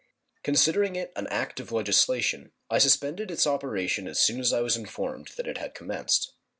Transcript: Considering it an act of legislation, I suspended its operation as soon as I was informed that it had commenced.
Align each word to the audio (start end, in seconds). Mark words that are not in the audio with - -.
Considering 0.41 0.95
it 0.95 1.13
an 1.15 1.27
act 1.27 1.59
of 1.59 1.71
legislation, 1.71 2.51
I 2.71 2.79
suspended 2.79 3.29
its 3.29 3.45
operation 3.45 4.07
as 4.07 4.19
soon 4.19 4.39
as 4.39 4.51
I 4.51 4.61
was 4.61 4.75
informed 4.75 5.27
that 5.37 5.47
it 5.47 5.59
had 5.59 5.75
commenced. 5.75 6.33